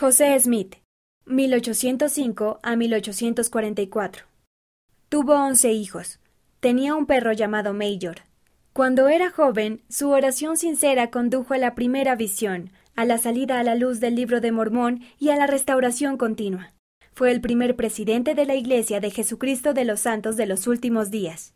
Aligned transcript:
José 0.00 0.40
Smith, 0.40 0.76
1805 1.26 2.58
a 2.62 2.74
1844. 2.74 4.24
Tuvo 5.10 5.34
once 5.34 5.72
hijos. 5.72 6.20
Tenía 6.60 6.94
un 6.94 7.04
perro 7.04 7.34
llamado 7.34 7.74
Major. 7.74 8.22
Cuando 8.72 9.10
era 9.10 9.30
joven, 9.30 9.82
su 9.90 10.08
oración 10.08 10.56
sincera 10.56 11.10
condujo 11.10 11.52
a 11.52 11.58
la 11.58 11.74
primera 11.74 12.16
visión, 12.16 12.70
a 12.96 13.04
la 13.04 13.18
salida 13.18 13.60
a 13.60 13.62
la 13.62 13.74
luz 13.74 14.00
del 14.00 14.14
libro 14.14 14.40
de 14.40 14.52
Mormón 14.52 15.02
y 15.18 15.28
a 15.28 15.36
la 15.36 15.46
restauración 15.46 16.16
continua. 16.16 16.72
Fue 17.12 17.30
el 17.30 17.42
primer 17.42 17.76
presidente 17.76 18.34
de 18.34 18.46
la 18.46 18.54
Iglesia 18.54 19.00
de 19.00 19.10
Jesucristo 19.10 19.74
de 19.74 19.84
los 19.84 20.00
Santos 20.00 20.38
de 20.38 20.46
los 20.46 20.66
Últimos 20.66 21.10
Días. 21.10 21.52